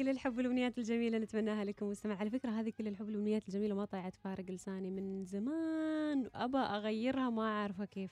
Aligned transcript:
كل 0.00 0.08
الحب 0.08 0.36
والأمنيات 0.36 0.78
الجميلة 0.78 1.18
نتمناها 1.18 1.64
لكم 1.64 1.86
مستمع 1.88 2.16
على 2.16 2.30
فكرة 2.30 2.50
هذه 2.50 2.70
كل 2.70 2.88
الحب 2.88 3.06
والأمنيات 3.06 3.48
الجميلة 3.48 3.74
ما 3.74 3.84
طلعت 3.84 4.14
فارق 4.14 4.50
لساني 4.50 4.90
من 4.90 5.24
زمان 5.24 6.30
ابى 6.34 6.58
أغيرها 6.58 7.30
ما 7.30 7.42
أعرفه 7.42 7.84
كيف. 7.84 8.10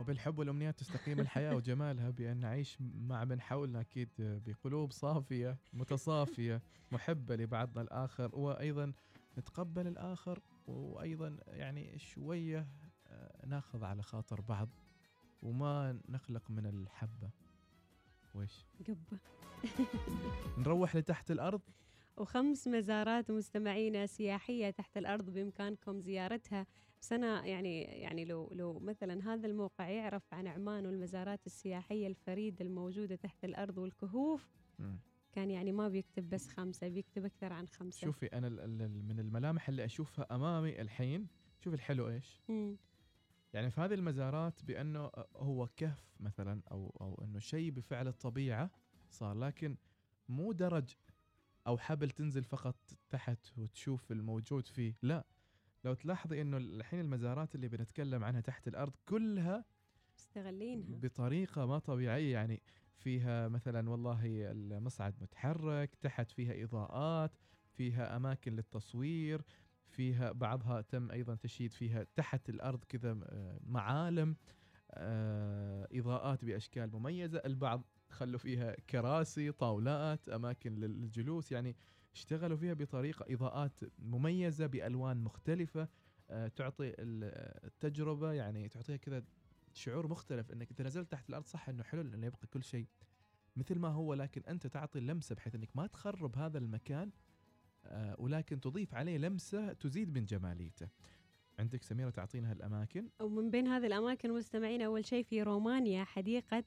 وبالحب 0.00 0.38
والأمنيات 0.38 0.78
تستقيم 0.78 1.20
الحياة 1.20 1.56
وجمالها 1.56 2.10
بأن 2.10 2.36
نعيش 2.36 2.78
مع 2.80 3.24
من 3.24 3.40
حولنا 3.40 3.80
أكيد 3.80 4.08
بقلوب 4.18 4.92
صافية 4.92 5.58
متصافية 5.72 6.62
محبة 6.92 7.36
لبعضنا 7.36 7.82
الآخر 7.82 8.36
وأيضا 8.36 8.92
نتقبل 9.38 9.86
الآخر 9.86 10.40
وأيضا 10.66 11.36
يعني 11.46 11.98
شوية 11.98 12.68
آه، 13.06 13.46
ناخذ 13.46 13.84
على 13.84 14.02
خاطر 14.02 14.40
بعض 14.40 14.68
وما 15.42 16.00
نخلق 16.08 16.50
من 16.50 16.66
الحبة. 16.66 17.30
ويش؟ 18.34 18.66
قبة. 18.88 19.18
نروح 20.58 20.96
لتحت 20.96 21.30
الأرض؟ 21.30 21.60
وخمس 22.16 22.68
مزارات 22.68 23.30
مستمعينا 23.30 24.06
سياحية 24.06 24.70
تحت 24.70 24.96
الأرض 24.96 25.30
بإمكانكم 25.30 26.00
زيارتها. 26.00 26.66
بس 27.00 27.12
أنا 27.12 27.46
يعني 27.46 27.82
يعني 27.82 28.24
لو 28.24 28.48
لو 28.52 28.78
مثلا 28.78 29.32
هذا 29.34 29.46
الموقع 29.46 29.88
يعرف 29.88 30.34
عن 30.34 30.46
عمان 30.46 30.86
والمزارات 30.86 31.46
السياحية 31.46 32.06
الفريده 32.06 32.64
الموجودة 32.64 33.16
تحت 33.16 33.44
الأرض 33.44 33.78
والكهوف. 33.78 34.48
كان 35.32 35.50
يعني 35.50 35.72
ما 35.72 35.88
بيكتب 35.88 36.30
بس 36.30 36.48
خمسة 36.48 36.88
بيكتب 36.88 37.24
أكثر 37.24 37.52
عن 37.52 37.66
خمسة. 37.68 38.04
شوفي 38.04 38.26
ال- 38.38 39.04
من 39.08 39.18
الملامح 39.20 39.68
اللي 39.68 39.84
أشوفها 39.84 40.26
أمامي 40.34 40.80
الحين 40.80 41.26
شوف 41.64 41.74
الحلو 41.74 42.08
إيش؟ 42.08 42.40
مم. 42.48 42.76
يعني 43.52 43.70
في 43.70 43.80
هذه 43.80 43.94
المزارات 43.94 44.64
بأنه 44.64 45.10
هو 45.36 45.68
كهف 45.76 46.16
مثلا 46.20 46.62
أو 46.70 46.96
أو 47.00 47.24
أنه 47.24 47.38
شيء 47.38 47.70
بفعل 47.70 48.08
الطبيعة 48.08 48.70
صار 49.10 49.34
لكن 49.38 49.76
مو 50.28 50.52
درج 50.52 50.94
أو 51.66 51.78
حبل 51.78 52.10
تنزل 52.10 52.44
فقط 52.44 52.76
تحت 53.10 53.58
وتشوف 53.58 54.12
الموجود 54.12 54.66
فيه 54.66 54.94
لا. 55.02 55.26
لو 55.84 55.94
تلاحظي 55.94 56.40
أنه 56.40 56.56
الحين 56.56 57.00
المزارات 57.00 57.54
اللي 57.54 57.68
بنتكلم 57.68 58.24
عنها 58.24 58.40
تحت 58.40 58.68
الأرض 58.68 58.92
كلها 59.06 59.64
مستغلينها. 60.16 60.98
بطريقة 60.98 61.66
ما 61.66 61.78
طبيعية 61.78 62.32
يعني 62.32 62.62
فيها 62.96 63.48
مثلا 63.48 63.90
والله 63.90 64.20
المصعد 64.52 65.14
متحرك 65.20 65.94
تحت 65.94 66.30
فيها 66.30 66.64
إضاءات 66.64 67.32
فيها 67.72 68.16
أماكن 68.16 68.52
للتصوير 68.56 69.42
فيها 69.92 70.32
بعضها 70.32 70.80
تم 70.80 71.10
أيضا 71.10 71.34
تشييد 71.34 71.72
فيها 71.72 72.06
تحت 72.16 72.48
الأرض 72.48 72.84
كذا 72.84 73.10
آه، 73.24 73.58
معالم 73.66 74.36
آه، 74.90 75.88
إضاءات 75.92 76.44
بأشكال 76.44 76.90
مميزة. 76.92 77.38
البعض 77.46 77.84
خلوا 78.10 78.38
فيها 78.38 78.74
كراسي 78.90 79.52
طاولات 79.52 80.28
أماكن 80.28 80.74
للجلوس. 80.74 81.52
يعني 81.52 81.76
اشتغلوا 82.14 82.56
فيها 82.56 82.74
بطريقة 82.74 83.24
إضاءات 83.34 83.80
مميزة 83.98 84.66
بألوان 84.66 85.16
مختلفة 85.16 85.88
آه، 86.30 86.48
تعطي 86.48 86.88
ال- 86.88 87.64
التجربة 87.66 88.32
يعني 88.32 88.68
تعطيها 88.68 88.96
كذا 88.96 89.22
شعور 89.72 90.08
مختلف. 90.08 90.52
إنك 90.52 90.70
إذا 90.70 90.84
نزلت 90.84 91.12
تحت 91.12 91.28
الأرض 91.28 91.46
صح 91.46 91.68
إنه 91.68 91.82
حلو 91.82 92.00
انه 92.00 92.26
يبقى 92.26 92.46
كل 92.46 92.62
شيء 92.64 92.86
مثل 93.56 93.78
ما 93.78 93.88
هو 93.88 94.14
لكن 94.14 94.42
أنت 94.48 94.66
تعطي 94.66 94.98
اللمسه 94.98 95.34
بحيث 95.34 95.54
إنك 95.54 95.76
ما 95.76 95.86
تخرب 95.86 96.36
هذا 96.38 96.58
المكان. 96.58 97.10
ولكن 98.18 98.60
تضيف 98.60 98.94
عليه 98.94 99.18
لمسة 99.18 99.72
تزيد 99.72 100.18
من 100.18 100.24
جماليته. 100.24 100.88
عندك 101.58 101.82
سميرة 101.82 102.10
تعطينا 102.10 102.50
هالأماكن 102.50 103.08
ومن 103.20 103.50
بين 103.50 103.66
هذه 103.66 103.86
الأماكن 103.86 104.32
مستمعين 104.32 104.82
أول 104.82 105.06
شيء 105.06 105.24
في 105.24 105.42
رومانيا 105.42 106.04
حديقة 106.04 106.64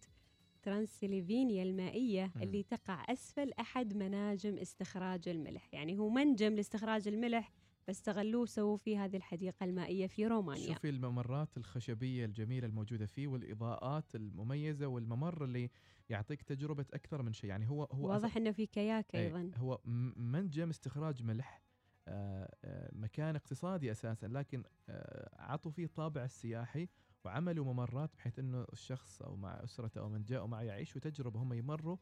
ترانسلفينيا 0.64 1.64
المائية 1.64 2.32
مم. 2.36 2.42
اللي 2.42 2.64
تقع 2.64 3.06
أسفل 3.10 3.54
أحد 3.60 3.94
مناجم 3.98 4.58
استخراج 4.58 5.30
الملح 5.30 5.74
يعني 5.74 5.98
هو 5.98 6.10
منجم 6.10 6.54
لاستخراج 6.56 7.08
الملح 7.08 7.52
بس 7.88 7.96
استغلوه 7.96 8.42
وسووا 8.42 8.78
فيه 8.78 9.06
هذه 9.06 9.16
الحديقة 9.18 9.64
المائية 9.64 10.08
في 10.08 10.28
رومانيا. 10.28 10.74
شوفي 10.74 10.90
الممرات 10.90 11.58
الخشبية 11.58 12.26
الجميلة 12.26 12.68
الموجودة 12.68 13.06
فيه 13.06 13.28
والإضاءات 13.28 14.16
المميزة 14.16 14.88
والممر 14.88 15.44
اللي 15.44 15.70
يعطيك 16.10 16.42
تجربة 16.42 16.86
أكثر 16.94 17.22
من 17.22 17.34
شيء. 17.34 17.50
يعني 17.50 17.70
هو 17.70 17.84
هو 17.84 18.10
واضح 18.10 18.38
أنه 18.38 18.52
في 18.52 18.66
كياك 18.66 19.16
إيه، 19.16 19.26
أيضا. 19.38 19.52
هو 19.58 19.80
منجم 20.16 20.70
استخراج 20.70 21.24
ملح 21.24 21.62
آه، 22.08 22.56
آه، 22.66 22.90
مكان 22.94 23.36
اقتصادي 23.36 23.92
أساسا 23.92 24.26
لكن 24.28 24.64
آه، 24.90 25.30
عطوا 25.42 25.72
فيه 25.72 25.88
طابع 25.88 26.24
السياحي 26.24 26.88
وعملوا 27.26 27.66
ممرات 27.66 28.16
بحيث 28.18 28.40
إنه 28.40 28.66
الشخص 28.74 29.22
أو 29.22 29.36
مع 29.36 29.64
أسرته 29.64 30.02
أو 30.02 30.10
من 30.10 30.24
جاءوا 30.24 30.48
معه 30.48 30.62
يعيشوا 30.62 31.02
تجربه 31.02 31.40
هم 31.42 31.54
يمروا 31.54 31.98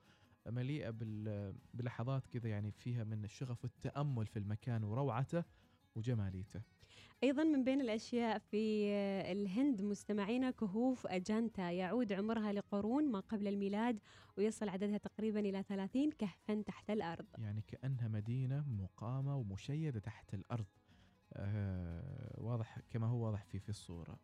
مليئة 0.48 0.90
بال- 0.90 1.56
بلحظات 1.74 2.28
كذا 2.28 2.50
يعني 2.50 2.72
فيها 2.72 3.04
من 3.04 3.24
الشغف 3.24 3.64
والتأمل 3.64 4.26
في 4.28 4.40
المكان 4.40 4.84
وروعته. 4.84 5.44
وجماليته. 5.96 6.62
أيضا 7.24 7.44
من 7.44 7.64
بين 7.64 7.81
الأشياء 7.81 8.38
في 8.38 8.92
الهند 9.31 9.81
مستمعينا 9.81 10.52
كهوف 10.52 11.08
أجانتا 11.08 11.72
يعود 11.72 12.14
عمرها 12.14 12.54
لقرون 12.54 13.12
ما 13.12 13.20
قبل 13.20 13.48
الميلاد 13.48 14.00
ويصل 14.38 14.70
عددها 14.70 14.98
تقريبا 14.98 15.40
إلى 15.40 15.64
30 15.64 16.12
كهفا 16.12 16.62
تحت 16.62 16.90
الأرض 16.90 17.26
يعني 17.38 17.62
كأنها 17.62 18.08
مدينة 18.08 18.66
مقامة 18.68 19.38
ومشيدة 19.38 20.00
تحت 20.00 20.34
الأرض. 20.34 20.66
آه 21.34 22.36
واضح 22.42 22.80
كما 22.90 23.08
هو 23.08 23.26
واضح 23.26 23.44
في 23.44 23.59
في 23.59 23.70
الصورة. 23.70 24.20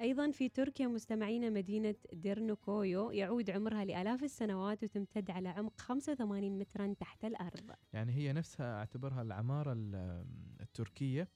أيضا 0.00 0.30
في 0.30 0.48
تركيا 0.48 0.86
مستمعين 0.86 1.52
مدينة 1.52 1.94
ديرنوكويو 2.12 3.10
يعود 3.10 3.50
عمرها 3.50 3.84
لآلاف 3.84 4.22
السنوات 4.24 4.84
وتمتد 4.84 5.30
على 5.30 5.48
عمق 5.48 5.80
85 5.80 6.58
مترا 6.58 6.94
تحت 7.00 7.24
الأرض. 7.24 7.70
يعني 7.92 8.12
هي 8.12 8.32
نفسها 8.32 8.78
أعتبرها 8.78 9.22
العمارة 9.22 9.72
ال- 9.72 10.24
التركية 10.60 11.28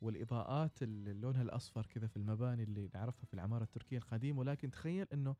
والإضاءات 0.00 0.82
اللي 0.82 1.12
لونها 1.12 1.42
الأصفر 1.42 1.86
كذا 1.86 2.06
في 2.06 2.16
المباني 2.16 2.62
اللي 2.62 2.90
نعرفها 2.94 3.24
في 3.24 3.34
العمارة 3.34 3.62
التركية 3.64 3.98
القديمة. 3.98 4.38
ولكن 4.40 4.70
تخيل 4.70 5.06
إنه 5.12 5.34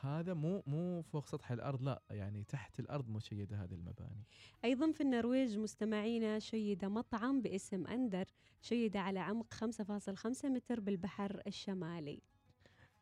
هذا 0.00 0.34
مو 0.34 0.62
مو 0.66 1.02
فوق 1.02 1.26
سطح 1.26 1.52
الأرض 1.52 1.82
لا 1.82 2.02
يعني 2.10 2.44
تحت 2.44 2.80
الأرض 2.80 3.08
مشيده 3.08 3.56
هذه 3.64 3.74
المباني. 3.74 4.24
أيضا 4.64 4.92
في 4.92 5.00
النرويج 5.00 5.58
مستمعين 5.58 6.40
شيد 6.40 6.84
مطعم 6.84 7.40
باسم 7.40 7.86
أندر 7.86 8.24
شيد 8.62 8.96
على 8.96 9.18
عمق 9.18 9.54
5.5 9.54 10.44
متر 10.44 10.80
بالبحر 10.80 11.42
الشمالي. 11.46 12.22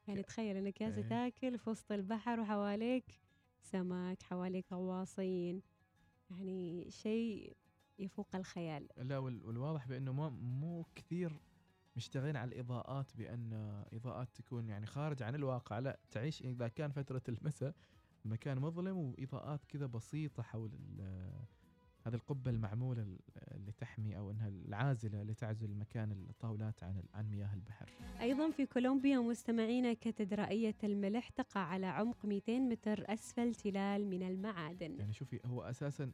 يعني 0.09 0.23
تخيل 0.23 0.57
أنك 0.57 0.79
جالس 0.83 0.97
إيه. 0.99 1.09
تاكل 1.09 1.59
في 1.59 1.71
وسط 1.71 1.93
البحر 1.93 2.41
وحواليك 2.41 3.21
سمك 3.63 4.23
حواليك 4.23 4.73
غواصين. 4.73 5.63
يعني 6.31 6.91
شيء 6.91 7.57
يفوق 7.99 8.37
الخيال. 8.37 8.89
لا 8.97 9.19
وال- 9.19 9.45
والواضح 9.45 9.87
بأنه 9.87 10.13
ما 10.13 10.29
مو 10.29 10.85
كثير 10.95 11.33
مشتغلين 11.97 12.37
على 12.37 12.49
الإضاءات 12.55 13.17
بأن 13.17 13.53
إضاءات 13.93 14.29
تكون 14.35 14.69
يعني 14.69 14.87
خارج 14.87 15.23
عن 15.23 15.35
الواقع. 15.35 15.79
لا 15.79 15.99
تعيش 16.11 16.43
إذا 16.43 16.69
كان 16.69 16.91
فترة 16.91 17.23
المساء 17.29 17.75
مكان 18.25 18.59
مظلم 18.59 18.97
وإضاءات 18.97 19.65
كذا 19.65 19.87
بسيطة 19.87 20.43
حول 20.43 20.71
هذه 22.07 22.15
القبة 22.15 22.51
المعمولة 22.51 23.03
ال- 23.03 23.19
اللي 23.55 23.73
تحمي 23.73 24.19
أو 24.19 24.31
إنها 24.31 24.49
العازلة 24.49 25.23
اللي 25.23 25.35
تعزل 25.35 25.75
مكان 25.77 26.13
الطاولات 26.13 26.83
عن 26.83 27.03
عن 27.15 27.31
مياه 27.31 27.55
البحر. 27.55 27.89
أيضا 28.21 28.51
في 28.51 28.67
كولومبيا 28.67 29.19
مستمعين 29.19 29.93
كاتدرائية 29.93 30.75
الملح 30.85 31.29
تقع 31.29 31.61
على 31.61 31.87
عمق 31.87 32.25
200 32.27 32.59
متر 32.59 33.05
أسفل 33.13 33.55
تلال 33.55 34.07
من 34.07 34.23
المعادن. 34.23 34.99
يعني 34.99 35.13
شوفي 35.13 35.41
هو 35.47 35.63
أساسا 35.63 36.13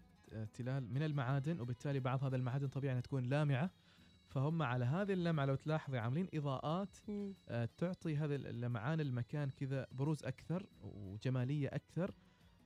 تلال 0.54 0.94
من 0.94 1.02
المعادن 1.02 1.60
وبالتالي 1.60 2.00
بعض 2.00 2.24
هذا 2.24 2.36
المعادن 2.36 2.68
طبيعي 2.68 2.92
أنها 2.92 3.00
تكون 3.02 3.24
لامعة. 3.24 3.70
فهم 4.32 4.62
على 4.62 4.84
هذه 4.84 5.12
اللمعة 5.12 5.44
لو 5.44 5.54
تلاحظي 5.54 5.98
عاملين 5.98 6.28
إضاءات. 6.34 6.96
آه، 7.48 7.68
تعطي 7.78 8.16
هذا 8.16 8.34
اللمعان 8.34 9.00
المكان 9.00 9.50
كذا 9.50 9.86
بروز 9.92 10.24
أكثر 10.24 10.66
وجمالية 10.82 11.68
أكثر 11.68 12.14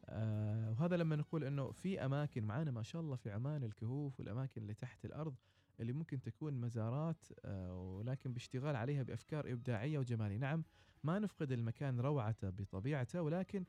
آه، 0.04 0.70
وهذا 0.70 0.96
لما 0.96 1.16
نقول 1.16 1.44
إنه 1.44 1.70
في 1.70 2.04
أماكن 2.04 2.44
معانا 2.44 2.70
ما 2.70 2.82
شاء 2.82 3.02
الله 3.02 3.16
في 3.16 3.30
عمان 3.30 3.64
الكهوف 3.64 4.20
والأماكن 4.20 4.62
اللي 4.62 4.74
تحت 4.74 5.04
الأرض 5.04 5.34
اللي 5.80 5.92
ممكن 5.92 6.20
تكون 6.20 6.60
مزارات 6.60 7.26
آه، 7.44 7.74
ولكن 7.74 8.32
باشتغال 8.32 8.76
عليها 8.76 9.02
بأفكار 9.02 9.52
إبداعية 9.52 9.98
وجمالية، 9.98 10.38
نعم 10.38 10.64
ما 11.04 11.18
نفقد 11.18 11.52
المكان 11.52 12.00
روعته 12.00 12.50
بطبيعته 12.50 13.22
ولكن 13.22 13.64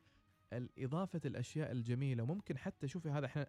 اضافه 0.78 1.20
الأشياء 1.24 1.72
الجميلة 1.72 2.22
وممكن 2.22 2.58
حتى 2.58 2.88
شوفي 2.88 3.10
هذا 3.10 3.26
إحنا 3.26 3.46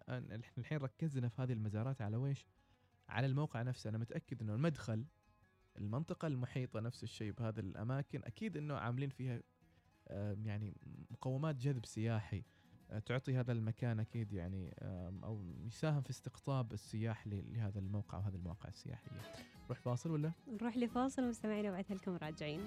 الحين 0.58 0.78
ركزنا 0.78 1.28
في 1.28 1.42
هذه 1.42 1.52
المزارات 1.52 2.02
على 2.02 2.16
ويش؟ 2.16 2.46
على 3.10 3.26
الموقع 3.26 3.62
نفسه. 3.62 3.90
أنا 3.90 3.98
متأكد 3.98 4.42
إنه 4.42 4.54
المدخل 4.54 5.04
المنطقة 5.78 6.26
المحيطة 6.26 6.80
نفس 6.80 7.02
الشيء 7.02 7.32
بهذه 7.32 7.60
الأماكن 7.60 8.22
أكيد 8.24 8.56
أنه 8.56 8.74
عاملين 8.74 9.08
فيها 9.08 9.42
يعني 10.44 10.76
مقومات 11.10 11.56
جذب 11.56 11.86
سياحي. 11.86 12.44
آه، 12.90 12.98
تعطي 12.98 13.36
هذا 13.36 13.52
المكان 13.52 14.00
أكيد 14.00 14.32
يعني 14.32 14.74
أو 15.24 15.44
يساهم 15.66 16.02
في 16.02 16.10
استقطاب 16.10 16.72
السياح 16.72 17.26
لهذا 17.26 17.78
الموقع 17.78 18.18
وهذه 18.18 18.34
المواقع 18.34 18.68
السياحية. 18.68 19.10
نروح 19.64 19.78
فاصل 19.78 20.10
ولا؟ 20.10 20.32
نروح 20.48 20.76
لفاصل 20.76 21.22
ومستمعينا 21.22 21.70
وبعدها 21.70 21.96
لكم 21.96 22.16
راجعين. 22.16 22.60